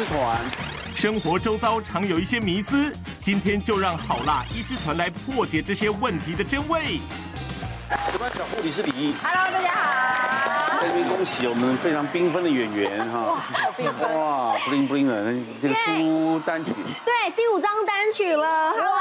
[0.00, 0.40] 师团。
[0.96, 2.90] 生活周遭常有一些迷思，
[3.22, 7.00] 今天就让好辣医师团来破解这些问题的真伪。
[8.06, 10.80] 值班小护理师李毅，Hello，大家好。
[10.80, 13.20] 在这边恭喜我们非常缤纷的演员哈！
[13.20, 14.14] 哇，好缤纷！
[14.16, 16.72] 哇，bling bling 的这个出单曲，
[17.04, 18.48] 对，第五张单曲了。
[18.70, 18.96] Hello，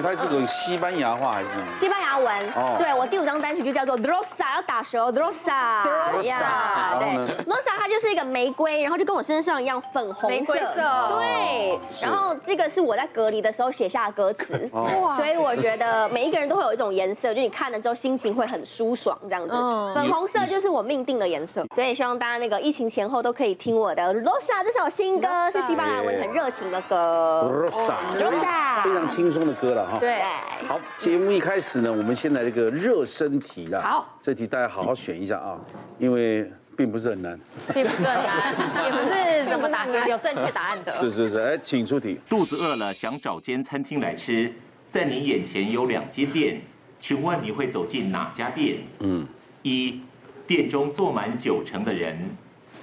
[0.00, 1.62] 且它这个西班牙话还是什么？
[1.78, 2.26] 西班牙文。
[2.54, 2.76] 哦。
[2.78, 5.82] 对，我第五张单曲就叫做 Rosa，要打舌，Rosa。
[6.14, 6.98] Rosa。
[6.98, 10.28] 对，Rosa 它就是一个玫瑰，然后就跟我身上一样粉红色。
[10.28, 10.74] 玫瑰色。
[11.16, 11.80] 对。
[12.02, 14.68] 然后这个是我在隔离的时候写下的歌词。
[14.72, 15.16] 哇。
[15.18, 19.54] 所以我觉得每一个人都会有一种颜色，就你看了之后心情会很舒爽，这样子。
[19.54, 19.94] 嗯。
[19.94, 27.52] 粉红色就是我命定的颜色，所以希望大家那个疫情前后都可以听我的 Rosa 这首新歌，是西班牙文很热情的歌。
[27.68, 29.98] Rosa，Rosa，非常轻松的歌了哈。
[29.98, 30.20] 对。
[30.66, 33.80] 好，节目一开始呢，我们先来一个热身题啦。
[33.80, 35.58] 好，这题大家好好选一下啊，
[35.98, 37.38] 因为并不是很难，
[37.72, 40.92] 并不是很难， 也不是什么答案有正确答案的。
[41.00, 42.20] 是是是，哎，请出题。
[42.28, 44.52] 肚子饿了，想找间餐厅来吃，
[44.88, 46.60] 在你眼前有两间店，
[47.00, 48.78] 请问你会走进哪家店？
[49.00, 49.26] 嗯。
[49.62, 50.00] 一，
[50.46, 52.14] 店中坐满九成的人；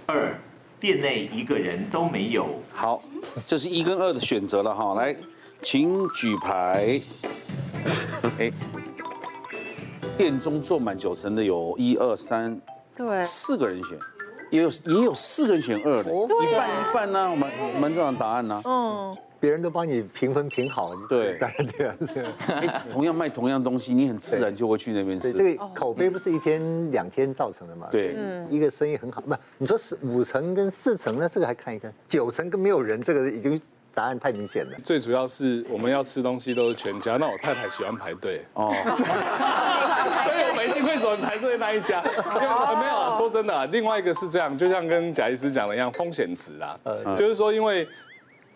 [0.05, 0.37] 二，
[0.77, 2.61] 店内一个人都没有。
[2.73, 3.01] 好，
[3.47, 4.93] 这是一跟二的选择了哈。
[4.95, 5.15] 来，
[5.61, 6.99] 请举牌。
[8.39, 8.51] 哎，
[10.17, 12.59] 店中坐满九成的有一二三，
[12.95, 13.97] 对，四个人选，
[14.49, 17.29] 也有也有四个人选二的，一半一半呢。
[17.29, 18.61] 我们我们这种答案呢？
[18.65, 19.15] 嗯。
[19.37, 22.25] 别人都帮你评分评好，对， 当然这样子。
[22.91, 25.31] 同样卖同样东西，你很自然就会去那边吃。
[25.31, 27.87] 这个口碑不是一天两天造成的嘛？
[27.91, 28.15] 对，
[28.49, 33.61] 一个生意很好，不，你说是五成跟四成，那这个还看一看，九成跟没有人，这个已经
[33.95, 34.77] 答案太明显了。
[34.83, 42.03] 最主要是我们要吃东西都是全家，那我太太喜欢排队哦， 所以我们一定会选排队那一家。
[42.03, 46.77] 没有啊，说真的，另外一个是这样，就像跟贾医师讲的一样，风险值啊，
[47.17, 47.87] 就是说因为。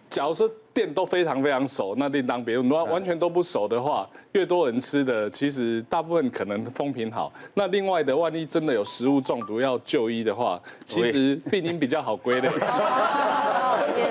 [0.10, 2.68] 假如说店都非常非常熟，那另当别论。
[2.68, 7.32] 如果完全都不熟的话，越多人吃的，其实大部分可能风评好。
[7.54, 12.50] 那另外的，万一真的有食物中毒要就医的话，其实病因比较好归类。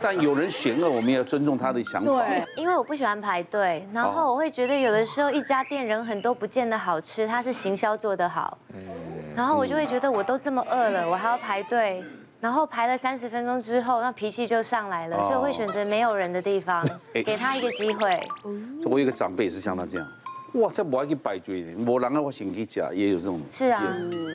[0.00, 2.10] 但有人嫌恶，我们也要尊重他的想法。
[2.10, 8.58] 对，因为我不喜欢排队，然后我会觉得有的时候一家店人很多，不见得好吃，它是行销做得好。
[9.34, 12.04] 然后我就会觉得我都这么饿了，我还要排队。
[12.40, 16.84] 然后排了三十分钟之后，那脾气就上来了，所以我会选择没有人的地方，
[17.14, 18.10] 给他一个机会。
[18.84, 20.08] 我有一个长辈也是像他这样。
[20.52, 23.40] 哇，这不爱去排队的，我让我先去吃，也有这种。
[23.50, 23.82] 是啊，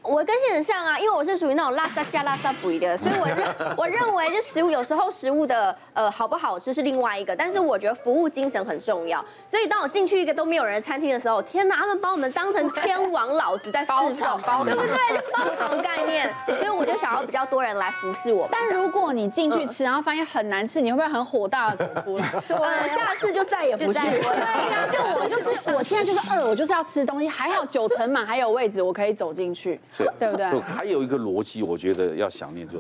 [0.02, 9.24] 我跟现很像啊，因为我是属于那种拉萨加拉萨补的，所以我认我认为这食物有时候食物的呃好不好吃是另外一个，但是我觉得服务精神很重要。
[9.48, 15.22] 所以当我进去一个都没有人的餐厅的时候，天哪，他们把我们当成天王老子在包场，包场，对不对？
[15.32, 18.50] 包场概念，所以我就想要比较多人来服侍我。
[18.52, 22.28] 但如果你进去吃，然后发现很难吃，你会不会很火大的走出来？
[22.50, 24.12] 对，下次就再也不去了。
[24.12, 26.07] 对呀，就我就是我现在。
[26.08, 30.60] 就是饿，我就是要吃东西，还好九成满，还有位置，我可以走进去，是对不对？
[30.62, 32.80] 还有一个逻辑，我觉得要想念，就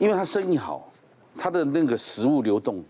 [0.00, 0.90] 因为他生意好，
[1.36, 2.82] 他的那个食物流动。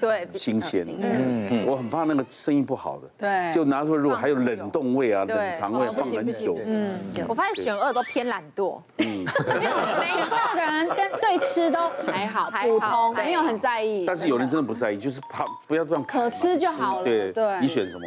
[0.00, 0.86] 对，新鲜。
[0.86, 3.08] 嗯嗯，我很怕那个生意不好的。
[3.16, 6.58] 对，就拿出来，如果还有冷冻味啊、冷藏味，放很久。
[6.66, 8.78] 嗯，我发现选二都偏懒惰。
[8.98, 14.04] 嗯， 没有，选二的人跟对吃都还好，普通，没有很在意。
[14.06, 16.04] 但是有人真的不在意，就是怕不要这样。
[16.04, 17.04] 可吃就好了。
[17.04, 17.58] 对对。
[17.60, 18.06] 你选什么？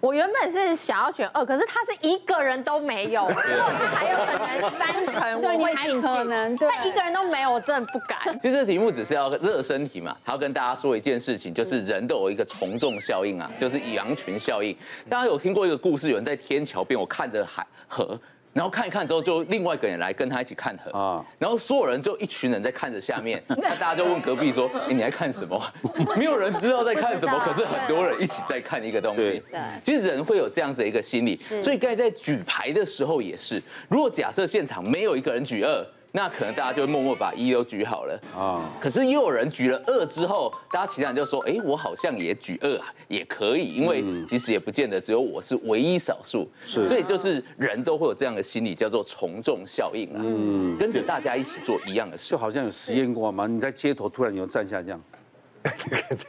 [0.00, 6.00] 我原本是想要选二，可是他是一个人都没有，如果他还有可能三成，我会进去。
[6.00, 8.18] 可能，但一个人都没有，我真的不敢。
[8.40, 14.76] 其实这题目只是要热身题嘛，他要跟大家说一件事情，就是人都有一个从众效应啊，就是羊群效应。
[15.08, 18.18] 大家有听过一个故事，有人在天桥边，我看着海河。
[18.58, 21.24] 然后看一看之后，就另外一个人来跟他一起看河啊。
[21.38, 25.72] 然后所有人就一群人在看着下面， 那大家就问隔壁说：“哎，你在看什么？”
[26.18, 29.40] 没有人知道在看什么，可是很多人一起在看一个东西。
[29.48, 35.86] 对，其实人会有这样子一个心理，所以刚才在举牌的时候也是，如果假设现场没有一个人举二。
[36.12, 38.60] 那可能大家就会默默把一都举好了啊。
[38.80, 46.88] 可是又有人举了二之后，大家其他人就说：“哎，我好像也举二啊，也可以。”因为其实也不见得只有我是唯一少数，是。
[46.88, 50.20] 所以就是人都会有这样的心理，叫做从众效应啊。
[50.24, 53.46] 嗯，跟着大家一起做一样的事，就好像有实验过嘛。
[53.46, 55.00] 你在街头突然有站下这样。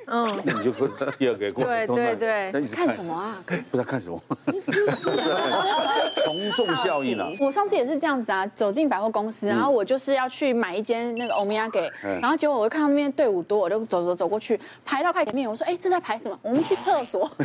[0.07, 0.71] 嗯 你就
[1.17, 3.37] 第二个过对对对，看什么啊？
[3.45, 4.21] 不知道看什么。
[6.51, 7.29] 从众效应啊！
[7.39, 11.89] 我上次也是这样子啊，走进百货公司，然后我就是要去买一间那个欧米亚给，
[12.21, 16.37] 然后结果我就看到那边队伍多，我就走走走过去，排到快前面，我说：“哎，这在排什么？
[16.41, 17.29] 我们去厕所。”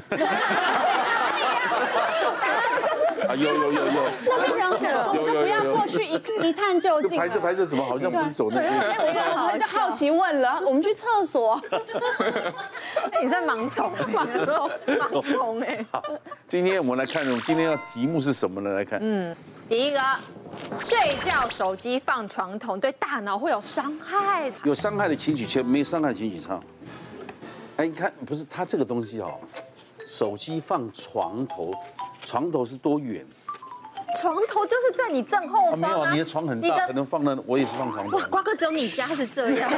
[3.29, 6.15] 就是有有有有，那不然我们就不要过去一
[6.49, 7.19] 一探究竟。
[7.19, 8.73] 排着排着怎么好像不是走那边？
[9.37, 11.61] 我们就好奇问了，我们去厕所。
[13.23, 15.85] 你在盲从，盲从，盲从哎。
[15.91, 16.03] 好，
[16.47, 18.71] 今天我们来看，我们今天要题目是什么呢？
[18.71, 19.35] 来看，嗯，
[19.69, 20.01] 第一个，
[20.77, 24.53] 睡觉手机放床头对大脑会有伤害。
[24.65, 26.63] 有伤害的请举拳，没伤害的请举唱。
[27.77, 29.35] 哎，你看，不是它这个东西哦，
[30.07, 31.73] 手机放床头，
[32.25, 33.25] 床头是多远？
[34.21, 35.79] 床头就是在你正后方。
[35.79, 38.17] 没有，啊你的床很大，可能放那，我也是放床头。
[38.17, 39.69] 哇，瓜哥只有你家是这样。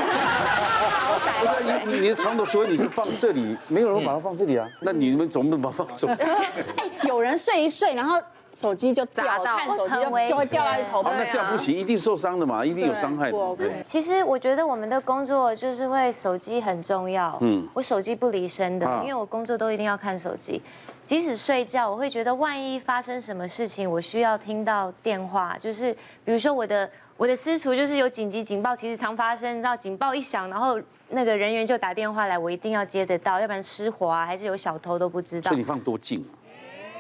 [1.41, 4.69] 不是你，你的床头，除非你是放这里，没有人把它放这里啊。
[4.81, 6.15] 那你们总不能把它放这里？
[6.77, 8.21] 哎，有人睡一睡，然后。
[8.53, 11.13] 手机就砸到，看手机就就会掉在头上。
[11.17, 13.57] 那这样不行，一定受伤的嘛，一定有伤害的。
[13.57, 17.37] 对，其实我觉得我们的工作就是会手机很重要。
[17.43, 20.63] 嗯，我手机不离身的，因为我工作都一定要看手机。
[21.05, 25.93] 即使睡觉，我会觉得万一发生什么事情，我需要听到电话，就是
[26.25, 35.51] 比如说我的我的私厨就是有紧急警报，其实常发生，你知道警报一响，然后那个人员就打电话来，我一定要接得到，要不然失火啊，还是有小偷都不知道。
[35.51, 36.27] 所以你放多近？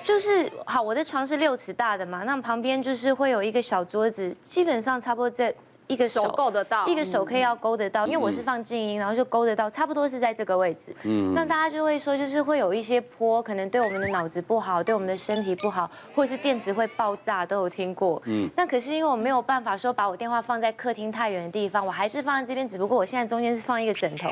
[0.06, 5.52] 就是好，我的床是六尺大的嘛，那旁边就是会有一个小桌子，基本上差不多在
[5.88, 10.94] 一个手够得到，一个手可以要勾得到，因为我是放静音，然后就勾得到，差不多是在这个位置。
[11.02, 18.22] 嗯，那大家就会说，就是会有一些坡，可能对我们的脑子不好，对我们的身体不好，或者是电池会爆炸，都有听过。
[18.26, 24.30] 嗯，那可是因为我没有办法说把我电话放在客厅太远的地方，我还是放在这边，只不过我现在中间是放一个枕头。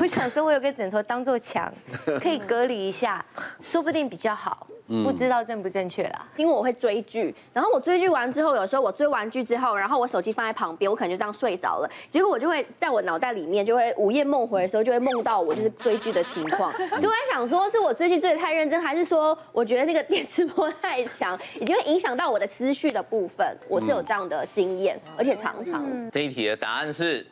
[0.00, 1.72] 我想说，我有个枕头当做墙，
[2.20, 3.24] 可以隔离一下，
[3.60, 4.66] 说不定比较好。
[5.04, 6.24] 不知道正不正确啦。
[6.36, 11.90] 因为我会追剧，然后我追剧完之后，有时候我追完剧之后，然后我手机放在旁边，我可能就这样睡着了。
[12.08, 16.72] 结果我就会在我脑袋里面，就会午夜梦回的时候，就会梦到我就是追剧的情况。
[16.72, 23.44] 所以我在想说，是我追剧追的太认真，还是说我觉得那个电磁波太强，已经会影响到我的思绪的部分？
[23.68, 25.84] 我是有这样的经验，而且常常。
[26.12, 27.26] 这一题的答案是。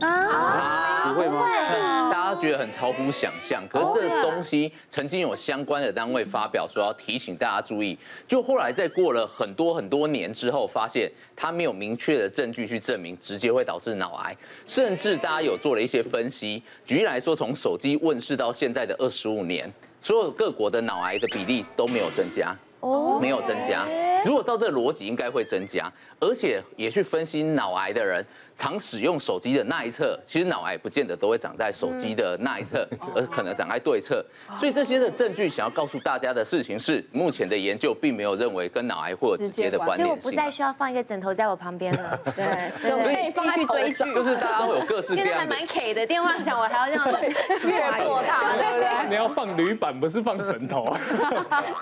[0.00, 0.81] 啊，
[1.12, 2.10] 不会吗？
[2.10, 14.36] 大家觉得很超乎想象，可是这个东西曾经有相关的单位发表说要提醒大家注意，就后来在过了很多很多年之后，发现它没有明确的证据去证明直接会导致脑癌，
[14.66, 16.62] 甚至大家有做了一些分析。
[16.84, 19.70] 举例来说，从手机问世到现在的二十五年，
[20.00, 22.56] 所有各国的脑癌的比例都没有增加。
[22.82, 23.86] 哦，没有增加。
[24.24, 25.90] 如果照这个逻辑，应该会增加。
[26.20, 28.24] 而且也去分析脑癌的人
[28.56, 32.86] 常使用手机的那一侧，其实脑癌不见得都会长在手机的那一侧，
[33.16, 34.24] 而可能长在对侧。
[34.56, 40.06] 所以这些的证据想要告诉大家的事情是，目前的研究并没有认为跟脑癌会有直接的关联性。
[40.06, 42.20] 所以我不再需要放一个枕头在我旁边了。
[42.36, 44.14] 对，所以可以放去追剧。
[44.14, 45.38] 就是大家会有各式各样的。
[45.38, 47.20] 还蛮 K 的，电话响我还要这样
[47.64, 49.08] 越过它，对不对？
[49.08, 50.84] 你要放铝板，不是放枕头。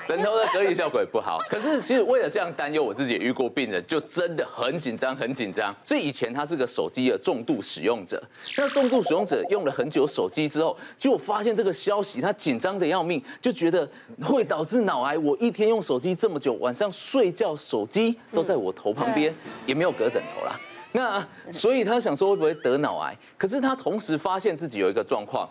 [0.08, 1.38] 枕头的隔离效果也不好。
[1.48, 5.16] 可是其实为了这样担忧，我自己也遇过病人，就真的很紧张。
[5.20, 8.22] 很紧张，所以以前他是个手机的重度使用者。
[8.56, 13.86] 那重度使用者用了很久手机之后，结果发现这个消息，他紧张的要命，就觉得
[14.22, 15.18] 会导致脑癌。
[15.18, 19.34] 我一天用手机这么久，晚上睡觉手机都在我头旁边，
[19.66, 20.58] 也没有隔枕头啦。
[20.92, 23.14] 那所以他想说会不会得脑癌？
[23.36, 25.46] 可是他同时发现自己有一个状况，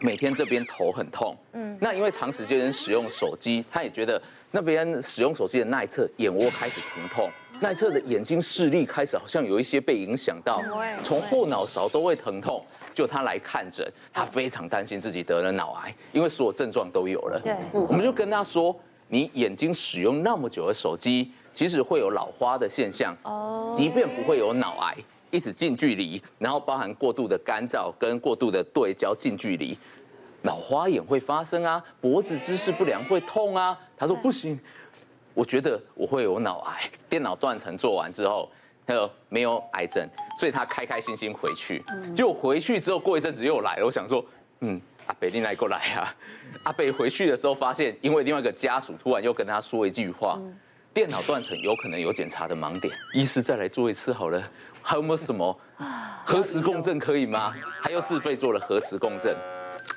[0.00, 1.36] 每天这边头很痛。
[1.52, 4.20] 嗯，那因为长时间使用手机，他也觉得
[4.50, 7.30] 那边使用手机的那一侧眼窝开始疼痛。
[7.62, 10.62] 那一侧的眼睛视力开始好像有一些被影响到，
[11.04, 12.64] 从后脑勺都会疼痛。
[12.92, 17.40] 就他来看诊，他非常担心自己得了脑癌，因为所有症状都有了。
[17.40, 18.74] 对，我们就跟他说，
[19.08, 23.16] 你眼睛使用那么久的手机，即使会有老花的现象。
[23.22, 24.96] 哦，即便不会有脑癌，
[25.30, 29.76] 一直近距离，然后包含过度的干燥跟过度的对焦近距离，
[30.42, 33.78] 老花眼会发生啊，脖子姿势不良会痛啊。
[33.96, 34.58] 他说不行。
[35.32, 38.50] 我觉得我会有脑癌，电脑断层做完之后，
[38.84, 40.06] 他说没有癌症，
[40.36, 41.82] 所以他开开心心回去。
[42.16, 43.86] 就回去之后，过一阵子又来了。
[43.86, 44.22] 我想说，
[44.58, 46.12] 嗯，阿北你来过来啊。
[46.64, 50.36] 阿北回去的时候，发现因为另外一个家属突然又跟他说一句话，
[50.92, 54.42] 电脑断层有可能有检查的盲点，医师再来做一次好了。
[54.82, 55.58] 还有没有什么
[56.24, 57.54] 核磁共振可以吗？
[57.82, 59.36] 他又自费做了核磁共振，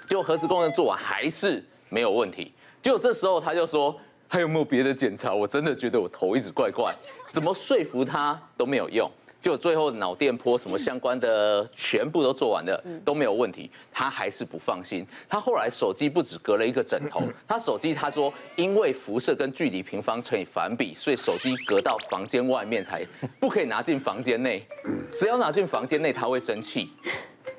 [0.07, 2.53] 结果核磁共振做完还是没有问题。
[2.81, 3.99] 结果这时候他就说。
[4.25, 5.31] 还有没有别的检查？
[5.31, 6.91] 我真的觉得我头一直怪怪，
[7.29, 9.07] 怎么说服他都没有用。
[9.43, 15.05] 就最后脑电波什么相关的全部都做完了，都没有问题，他还是不放心。
[15.27, 23.05] 他后来手机不止隔了一个枕头，他手机他说因为辐射跟距离平方乘以反比，所以手机隔到房间外面才
[23.37, 24.65] 不可以拿进房间内。
[25.11, 26.91] 只要拿进房间内，他会生气。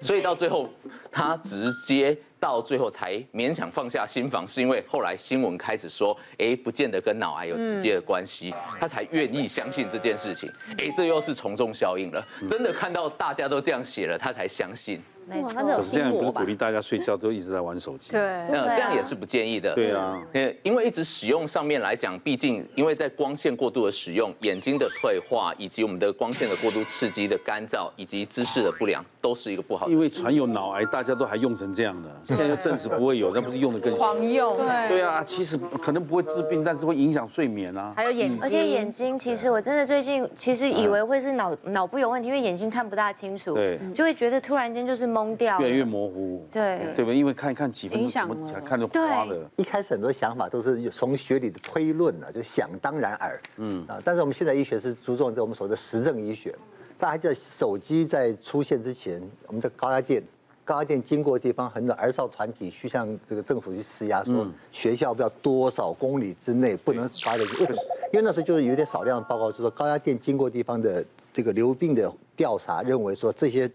[0.07, 0.69] 所以到最后。
[1.17, 10.51] 他直接到最后才勉强放下心防，是因为后来新闻开始说，哎，不见得跟脑癌有直接的关系，他才愿意相信这件事情。
[10.77, 12.21] 哎，这又是从众效应了，
[12.51, 15.01] 真的看到大家都这样写了，他才相信。
[15.27, 18.13] 没错，可是这样也不是鼓励大家睡觉都一直在玩手机。
[18.13, 19.75] 对，那这样也是不建议的。
[19.75, 20.21] 对啊，
[20.63, 29.93] 因为一直使用上面来讲，毕竟因为在光线过度的使用，眼睛的退化，以及我们的光线的过度刺激的干燥，以及姿势的不良，都是一个不好的。
[29.93, 34.57] 因为传有脑癌，大家都还用成这样的， 现在又证实不会有，那不是用的更狂用？
[34.57, 37.93] 对，对啊，其实可能不会治病，但是会影响睡眠啊。
[37.97, 45.85] 还有眼睛，而且眼睛，其实我真的最近其实以为会是脑脑部有问题，因为眼睛看不大清楚，对，就会觉得突然间就是懵掉，越来越。
[45.85, 47.13] 模糊，对对吧？
[47.13, 49.49] 因为看一看几分钟，才看着花了。
[49.57, 53.41] 一开始很多想法都是从学理的推论啊，就想当然耳。
[53.59, 56.53] 嗯啊，但是我们现在医学是注重在我们所谓的实证医学。
[56.99, 60.23] 大家还记得手机在出现之前，我们的高压电，
[60.65, 67.45] 高压电经过的地方，很多儿少团体去向这个政府去施压，说学校不要多少公里之内不能发的。
[67.45, 67.79] 为什么？
[68.13, 73.71] 因为那时候就是有点少量的报告，就是说高压电经过地方的这个流病的调查，认为说这些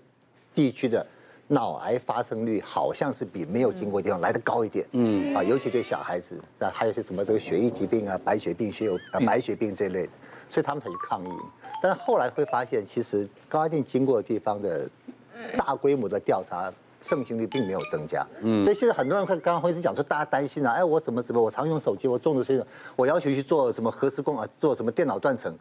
[0.55, 1.05] 地区的。
[1.51, 10.09] 脑癌发生率好像是比没有经过的地方来的高一点，嗯啊，尤其对小孩子，啊，还有些什么这个血液疾病啊、白血病、血友啊、白血病这一类的，
[10.47, 11.31] 所以他们才去抗议。
[11.81, 14.87] 但是后来会发现，其实高压电经过的地方的
[15.57, 18.23] 大规模的调查，盛行率并没有增加。
[18.41, 25.57] 嗯，所以现在很多人会刚刚会是讲说，大家担心啊，哎，我怎么怎么，我常用手机，我重度睡着，我要求去做什么核磁共啊，做什么电脑断层。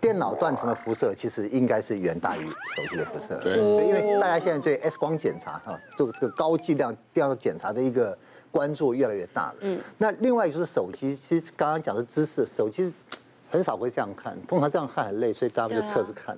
[0.00, 8.16] 电脑断层的辐射其实应该是远大于手机的辐射，对，因为大家现在对 X 光检查哈，这个这个高剂量电脑检查的一个
[8.50, 9.56] 关注越来越大了。
[9.60, 12.92] 嗯，那另外就是手机，其实刚刚讲的姿势，手机
[13.50, 16.36] 很少会这样看，通常这样看很累，所以大家就侧着看。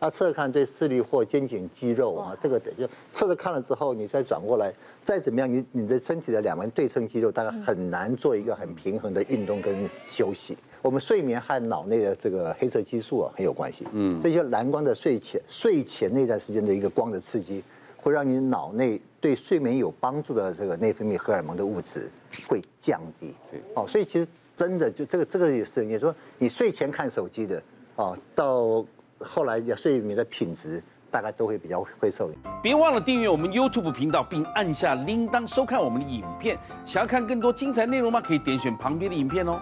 [0.00, 4.72] 那侧着看对视力或肩颈肌肉啊，这个得就侧着看了之后，你再转过来，
[5.04, 10.56] 再怎么样，你你的身体的两边对称肌肉大概很难做一个很平衡的运动跟休息。
[10.82, 17.62] 我们睡眠和脑内的这个黑色激素啊很有关系，嗯，所以就蓝光的睡前睡前那段时间的一个光的刺激，
[17.96, 22.10] 会让你脑内对睡眠有帮助的这个内分泌荷尔蒙的物质
[22.48, 27.62] 会降低，对，哦，所以其实真的就这个这个也是，你说你睡前看手机的，
[27.94, 28.84] 哦，到
[29.20, 32.60] 后来要睡眠的品质大概都会比较会受影响。
[32.60, 36.58] 别忘了订阅我们 YouTube 频道，并按下铃铛收看我们的影片。
[36.84, 38.20] 想要看更多精彩内容吗？
[38.20, 39.60] 可以点选旁边的影片哦。